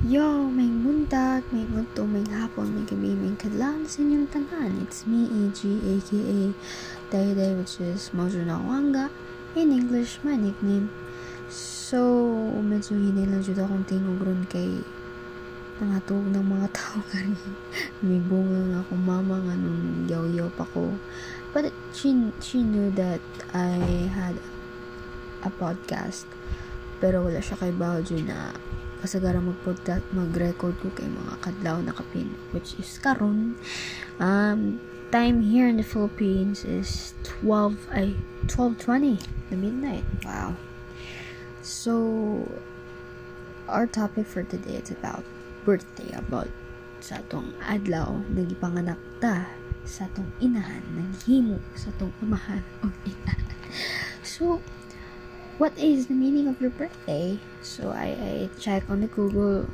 [0.00, 4.80] Yo, may buntag, may udto, may hapon, may gabi, may kadlaw sa inyong tanan.
[4.80, 6.56] It's me, AG, aka
[7.12, 9.12] Dayday, which is Mojo Nawanga.
[9.52, 10.88] In English, my nickname.
[11.52, 12.00] So,
[12.64, 14.80] medyo hindi lang dito akong tingog ron kay
[15.84, 17.36] nangatog ng mga tao kani.
[18.00, 20.96] may bunga nga ako mama nga nung yaw-yaw pa ko.
[21.52, 23.20] But she, she knew that
[23.52, 24.40] I had
[25.44, 26.24] a podcast.
[27.04, 28.56] Pero wala siya kay Baojo na
[29.00, 33.56] kasagara mag-podcast, mag-record ko kay mga kadlaw na kapin which is karon.
[34.20, 34.78] Um
[35.10, 38.14] time here in the Philippines is 12 ay
[38.46, 39.18] 12:20
[39.50, 40.06] the midnight.
[40.22, 40.54] Wow.
[41.60, 42.46] So
[43.66, 45.26] our topic for today is about
[45.66, 46.48] birthday about
[47.00, 49.50] sa atong adlaw nagipanganak ta
[49.82, 53.34] sa atong inahan naghimo sa atong amahan o ina.
[54.22, 54.62] So
[55.60, 57.38] what is the meaning of your birthday?
[57.60, 59.68] So I, I check on the Google.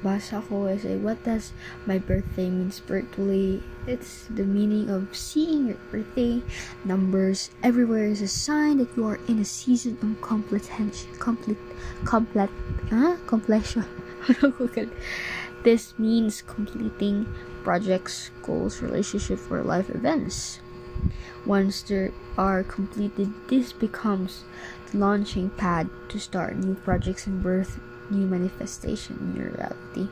[0.00, 1.52] Basa ko, I say, what does
[1.84, 3.62] my birthday mean spiritually?
[3.86, 6.40] It's the meaning of seeing your birthday
[6.88, 11.60] numbers everywhere is a sign that you are in a season of comprehension, complete,
[12.06, 12.48] complete,
[12.88, 13.20] huh?
[13.28, 13.84] completion.
[15.64, 17.28] this means completing
[17.62, 20.60] projects, goals, relationship, or life events.
[21.44, 24.44] Once they are completed, this becomes
[24.90, 30.08] the launching pad to start new projects and birth new manifestation in your reality.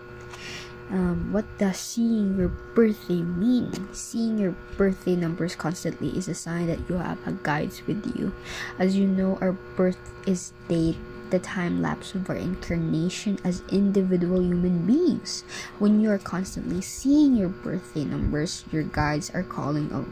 [0.90, 3.70] Um, what does seeing your birthday mean?
[3.94, 8.34] Seeing your birthday numbers constantly is a sign that you have a guides with you.
[8.76, 10.96] As you know, our birth is date
[11.30, 15.44] the time lapse of our incarnation as individual human beings.
[15.78, 20.08] When you are constantly seeing your birthday numbers, your guides are calling of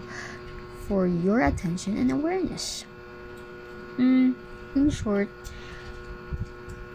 [0.89, 2.89] for your attention and awareness.
[4.00, 4.34] Mm,
[4.75, 5.28] in short,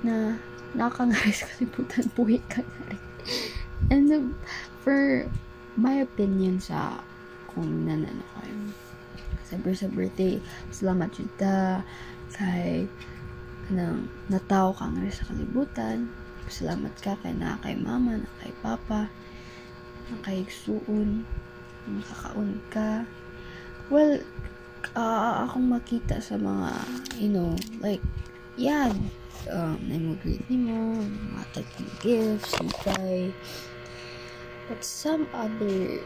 [0.01, 0.41] na
[0.73, 3.01] nakangaris kalibutan buhay ka na rin.
[3.93, 4.25] And uh,
[4.81, 5.29] for
[5.77, 7.05] my opinion sa
[7.53, 8.57] kung nanano kayo
[9.45, 10.41] sa, sa birthday,
[10.73, 11.85] salamat yun ta
[12.33, 12.89] kay
[13.69, 16.09] kanang nataw ka nga sa kalibutan.
[16.49, 19.07] Salamat ka kay na kay mama, na kay papa,
[20.11, 21.23] na kay suon,
[21.87, 23.07] nakakaon ka,
[23.91, 24.19] Well,
[24.95, 26.71] uh, akong makita sa mga,
[27.19, 27.99] you know, like,
[28.55, 28.95] yeah,
[29.51, 31.03] um, na-greet ni mo,
[31.35, 33.35] matag ng gifts, sipay.
[34.71, 35.99] But some other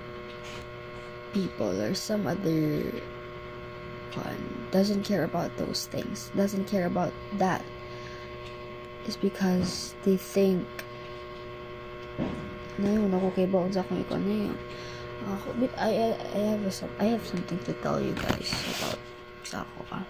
[1.33, 2.81] people or some other
[4.17, 4.43] one
[4.73, 7.61] doesn't care about those things, doesn't care about that.
[9.05, 10.65] Is because they think
[12.77, 14.57] na yun, ako kay baon sa akong ikaw na yun.
[15.25, 19.01] Ako, but I, I, have a, I have something to tell you guys about
[19.41, 20.05] sa ako ah.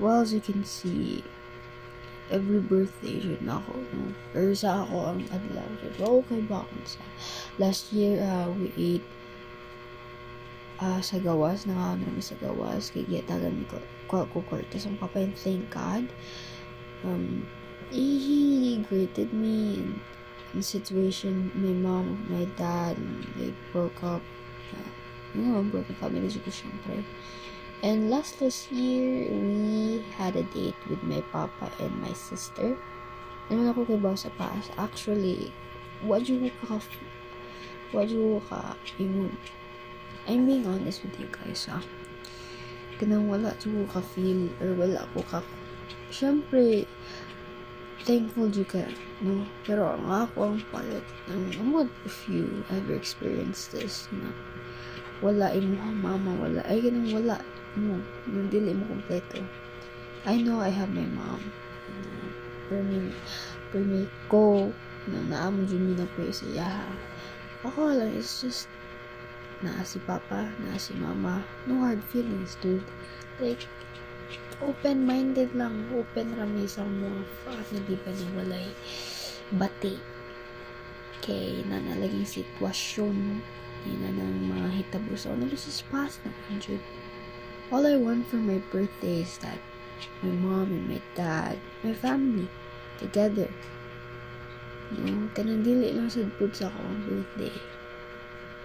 [0.00, 1.22] Well, as you can see,
[2.32, 4.10] every birthday yun ako, no?
[4.32, 5.68] Pero sa ako, ang adlaw,
[6.24, 7.04] okay ba ako sa
[7.60, 9.06] last year, uh, we ate
[10.80, 13.78] uh, sa gawas, nakakaano namin sa gawas, kay giyatagan ko,
[14.10, 16.08] ko, ko Cortez papa, and thank God,
[17.06, 17.46] um,
[17.92, 20.00] he, he greeted me, and
[20.54, 22.96] the situation, my mom, my dad,
[23.36, 24.22] they broke up.
[24.72, 24.90] Uh,
[25.34, 27.02] you know, broken family ko syempre.
[27.82, 32.78] And last last year, we had a date with my papa and my sister.
[33.50, 34.70] Naman ako kay boss sa paas.
[34.78, 35.52] Actually,
[36.00, 36.80] what you ka
[37.92, 39.34] what you ka imun.
[40.24, 41.84] I'm being honest with you guys, ah.
[42.96, 45.42] Kanang wala ko ka feel or wala ko ka
[46.14, 46.86] syempre
[48.04, 48.84] thankful jud ka
[49.24, 49.42] no?
[49.64, 54.28] Pero ang ako ang palit ng what if you ever experienced this na
[55.24, 57.40] wala imo mama wala ay ganun wala
[57.74, 57.96] mo
[58.28, 59.40] nang dili mo kompleto
[60.28, 61.40] I know I have my mom
[62.68, 64.72] pero may ko
[65.10, 66.88] na naamon mi na po sa yaha
[67.64, 68.68] ako lang it's just
[69.64, 71.40] na si papa na si mama.
[71.64, 72.84] No hard feelings dude.
[73.40, 73.64] Like
[74.62, 78.68] open-minded lang, open rami sa mga at hindi pa walay
[79.54, 79.98] bati
[81.24, 83.40] kay na nalaging sitwasyon
[83.84, 86.80] na ng mga hitabo sa ano this is na Jude.
[87.72, 89.60] all I want for my birthday is that
[90.20, 92.48] my mom and my dad my family
[93.00, 93.48] together.
[94.92, 97.56] No kanang dili lang sa pud sa akong birthday.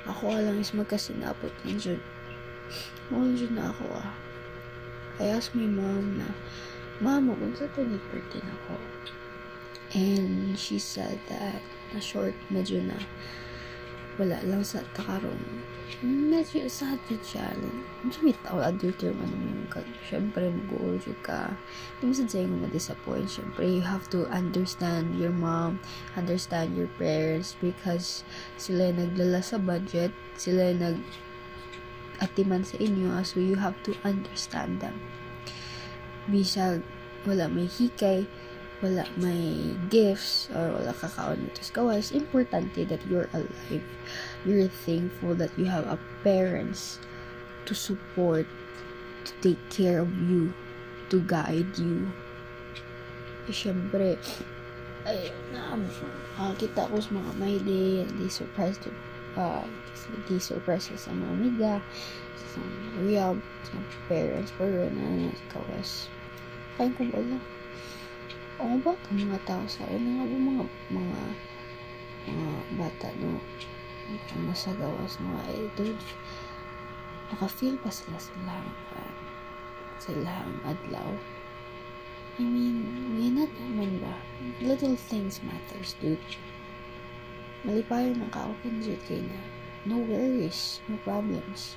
[0.07, 1.51] Ako lang is magkasinapot.
[1.67, 2.05] Ng Jude
[3.09, 4.28] mo na ako ah
[5.19, 6.29] I asked my mom na,
[6.99, 8.75] Mama, kung sa 2013 ako.
[9.95, 11.63] And she said that,
[11.95, 12.99] na short, medyo na,
[14.19, 15.63] wala lang sa takaroon
[16.03, 17.49] medyo sad yun siya
[18.05, 20.95] medyo may tao adultery man yung kag syempre mag-uul
[21.25, 21.51] ka.
[21.99, 23.27] Di mo sad sa'yo ma-disappoint.
[23.27, 25.81] Syempre you have to understand your mom
[26.15, 28.23] understand your parents because
[28.55, 30.95] sila naglala sa budget sila nag
[32.19, 34.95] atiman sa inyo so you have to understand them
[36.29, 36.83] bisag
[37.27, 38.27] wala may hikay
[38.79, 43.83] wala may gifts or wala kakaon sa kawas, importante that you're alive.
[44.47, 47.03] You're thankful that you have a parents
[47.67, 48.47] to support,
[49.27, 50.55] to take care of you,
[51.11, 52.07] to guide you.
[53.51, 54.15] Eh, syempre,
[55.03, 55.75] ay, na,
[56.39, 58.95] nakakita ko sa mga may day, they surprised to,
[59.37, 59.65] uh,
[60.25, 61.73] they surprised sa mga amiga,
[62.37, 62.61] sa
[63.03, 63.37] real,
[63.67, 63.77] sa
[64.07, 66.07] parents, pero na, sa kawas.
[66.79, 67.43] Kain ko ba lang?
[68.59, 70.01] Oo ba ang mga tao sa akin?
[70.01, 71.19] Mga mga mga
[72.27, 73.39] mga bata no
[74.09, 75.93] ang nasa gawas mga idol
[77.29, 78.67] naka-feel pa sila sa lang
[80.01, 81.13] sa lang adlaw
[82.39, 84.13] I mean may not naman ba
[84.61, 86.21] little things matters dude
[87.67, 89.39] malipayo ng kaukin dyan kay na
[89.87, 91.75] no worries no problems.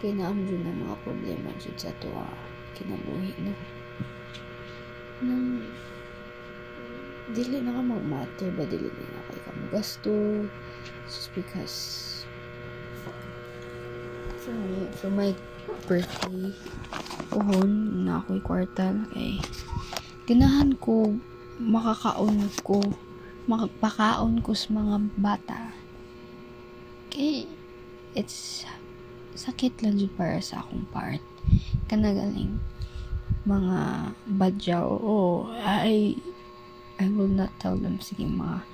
[0.00, 2.24] Kay na amdyo na mga problema dyan sa tuwa
[2.76, 3.52] kinabuhi no?
[5.24, 5.64] Nang
[7.32, 10.44] dili na ka mag-matter ba dili na kay ka gasto
[11.08, 11.76] just because
[14.44, 15.32] for me for my
[15.88, 16.52] birthday
[17.32, 19.40] uhon na ako'y kwartal kay
[20.28, 21.16] ganahan ko
[21.56, 22.84] makakaon ko
[23.44, 25.60] makapakaon ko sa mga bata.
[27.12, 27.44] Kay
[28.16, 28.64] it's
[29.34, 31.20] sakit lang dyan para sa akong part.
[31.90, 32.58] Kanagaling.
[33.44, 33.78] Mga
[34.24, 36.16] badyaw o ay
[36.94, 38.64] I will not tell them sige mga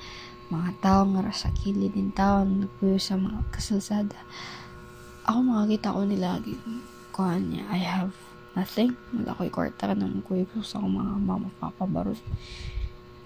[0.51, 4.21] mga tao nga sa kilid din tao nagpuyo sa mga kasalsada.
[5.27, 6.39] Ako makakita ko nila
[7.11, 8.15] kuhan niya I have
[8.55, 8.95] nothing.
[9.15, 12.19] Wala ko'y kwarta ka nang kuya ko sa mga mama papa barot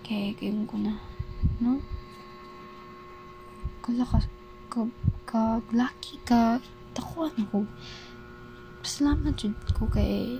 [0.04, 1.00] kaya kayo ko na
[1.60, 1.80] no?
[3.84, 4.20] Kala ka
[5.28, 6.58] ka, lucky ka.
[6.94, 7.66] Takuan ako.
[8.84, 10.38] Salamat jud ko kay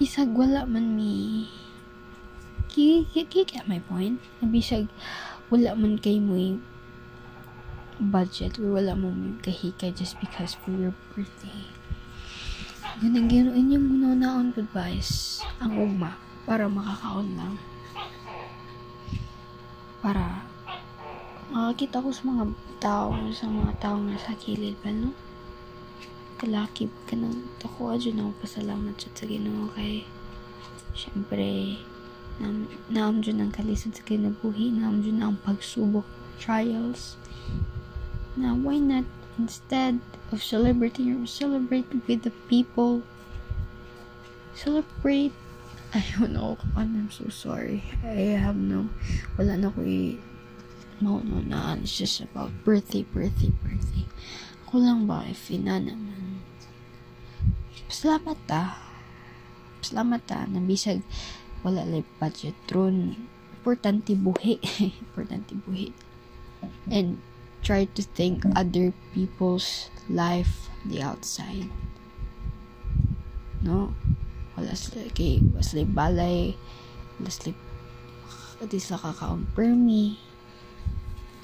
[0.00, 1.44] isag wala man mi
[2.74, 4.18] you get my point?
[4.42, 4.90] Bisag
[5.48, 6.58] wala man kay mo
[8.00, 11.70] budget or wala mo kahika just because for your birthday.
[13.02, 13.86] Yun ang ginoon yung
[14.18, 17.54] naon advice ang ugma para makakaon lang
[20.04, 20.44] para
[21.48, 22.44] makakita ko sa mga
[22.76, 25.16] tao sa mga tao na sa kilid pa no
[26.44, 29.72] kalaki ka nang ako adyo na pasalamat sa ginoo.
[29.72, 30.04] Kay
[30.92, 31.80] syempre
[32.36, 32.52] na
[32.92, 36.04] naamdyo ng kalisod sa kinabuhi, naamdyo na ang pagsubok,
[36.36, 37.16] trials.
[38.34, 39.06] Now, why not
[39.38, 40.02] instead
[40.34, 43.06] of celebrating or celebrate with the people,
[44.58, 45.32] celebrate
[45.94, 46.58] I don't know.
[46.76, 47.86] I'm so sorry.
[48.02, 48.90] I have no,
[49.38, 50.18] wala na ko i,
[50.98, 54.06] no, no, na, it's just about birthday, birthday, birthday.
[54.66, 56.42] Ako lang ba, if ina naman.
[57.86, 58.74] Salamat ta.
[59.86, 61.06] Salamat ta, nabisag,
[61.64, 63.16] wala like budget ron
[63.56, 64.60] importante buhi
[65.02, 65.96] importante buhi
[66.92, 67.16] and
[67.64, 71.72] try to think other people's life the outside
[73.64, 73.96] no
[74.64, 76.56] wala sila kay wala balay
[77.20, 77.52] wala sila
[78.64, 80.16] di sila kakaon permi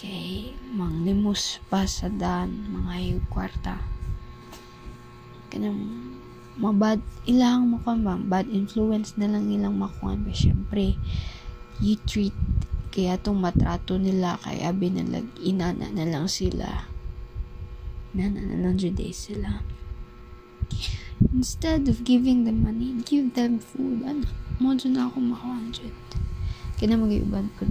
[0.01, 3.77] kay manglimos pa sa dan mga yung kwarta.
[5.53, 5.77] Kanang
[6.57, 6.97] mabad
[7.29, 10.97] ilang mo ba bad influence na lang ilang makuha ba syempre
[11.85, 12.33] you treat
[12.89, 16.89] kaya tong matrato nila kaya binalag inana na lang sila.
[18.17, 19.61] Nana na lang sila
[21.37, 24.27] instead of giving them money give them food ano
[24.61, 25.95] mo na ako makuha dyan
[26.81, 27.69] kaya mag-iban po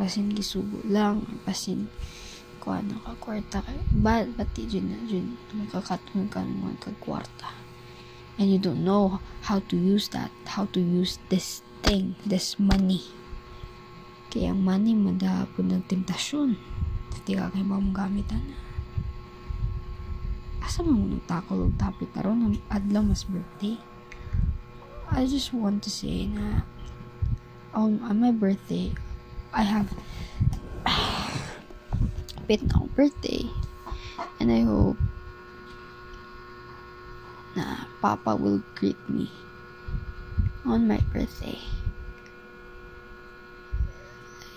[0.00, 1.88] basin gisubo lang basin
[2.60, 3.60] kuha na ka kwarta
[4.00, 7.66] ba bati dyan na dyan makakatong ka naman kag kwarta
[8.38, 13.02] and you don't know how to use that, how to use this thing, this money.
[14.28, 16.60] Kaya ang money madapod ng tentasyon.
[17.16, 18.44] Hindi ka kayo ba mong gamitan.
[20.66, 20.98] Asa mo
[21.30, 23.78] og topic karon ng adlaw mas birthday?
[25.14, 26.66] I just want to say na
[27.70, 28.90] on, on my birthday,
[29.54, 29.86] I have
[32.50, 33.46] pit na birthday.
[34.42, 34.98] And I hope
[37.54, 39.30] na Papa will greet me
[40.66, 41.62] on my birthday.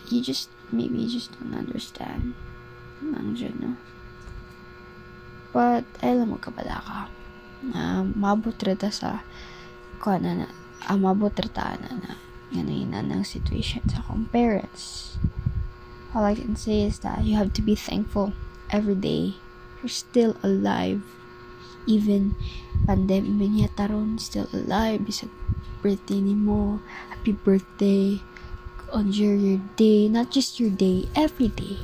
[0.09, 2.33] You just, maybe you just don't understand.
[3.05, 3.71] Lang dyan, no?
[5.49, 6.99] But, ay lang magkabala ka.
[7.65, 9.25] Na, mabot rita sa,
[9.99, 10.47] kung ano na,
[10.85, 12.11] ah, mabot rita na na,
[12.53, 15.17] ganun na ng situation sa akong parents.
[16.13, 18.33] All I can say is that you have to be thankful
[18.73, 19.37] every day.
[19.81, 21.05] You're still alive.
[21.85, 22.33] Even
[22.89, 25.05] pandemic niya taron, still alive.
[25.05, 25.29] Bisag
[25.85, 26.81] birthday ni mo.
[27.13, 28.17] Happy birthday
[28.97, 30.09] your, your day.
[30.09, 31.77] Not just your day, every day.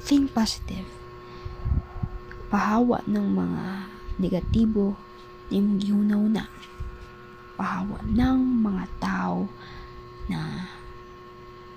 [0.00, 0.93] Think positive.
[2.54, 3.64] Pahawa ng mga
[4.22, 4.94] negatibo
[5.50, 6.46] na yung gihunaw na.
[7.58, 9.50] Pahawa ng mga tao
[10.30, 10.70] na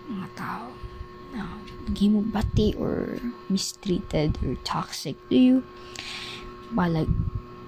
[0.05, 0.69] mga tao
[1.33, 1.57] na
[1.89, 3.17] naging bati or
[3.49, 5.57] mistreated or toxic to you.
[6.69, 7.09] Balag,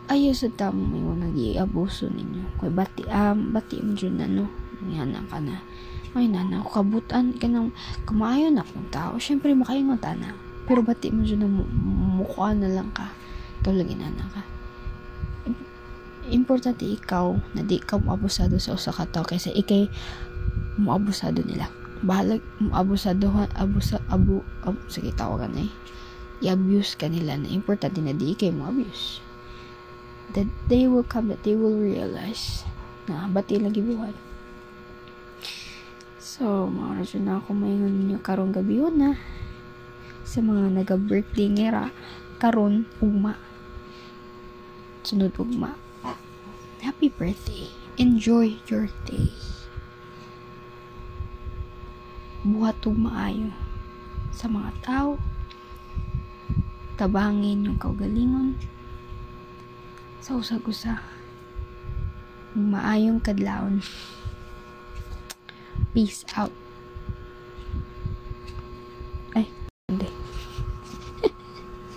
[0.06, 2.62] ayaw sa tamo may mga nag-iabuso ninyo.
[2.62, 4.46] Kaya bati, um, bati mo dyan na, no?
[4.86, 5.66] Yan ka na.
[6.13, 7.74] Ay, nana, kabutan ka ng
[8.06, 9.18] kamayo na kung tao.
[9.18, 10.49] Siyempre, makaingon na.
[10.69, 13.09] Pero bati mo dyan na mukha na lang ka.
[13.65, 14.41] Ikaw lang inana ka.
[16.29, 19.89] Importante ikaw na di ka abusado sa usa ka tao kaysa ikay
[20.77, 21.73] moabusado nila.
[22.05, 25.73] Bahalag abusadohan abusa abu, abu sige tawagan eh.
[26.39, 29.25] I-abuse ka nila na importante na di kayo mo abuse
[30.33, 32.61] that they will come that they will realize
[33.09, 34.13] na bati lagi buhat
[36.21, 39.17] so radyo na ako mayon ninyo karong gabi na
[40.29, 41.89] sa mga naga-birthday ngera
[42.38, 43.33] karon ugma
[45.01, 45.74] sunod ugma
[46.86, 47.67] happy birthday.
[47.98, 49.33] Enjoy your day.
[52.45, 53.51] Buhat og maayo
[54.31, 55.19] sa mga tao.
[56.95, 58.55] Tabangin yung kaugalingon.
[60.24, 61.01] Sa usag-usa
[62.55, 63.77] maayong kadlawon
[65.93, 66.51] peace out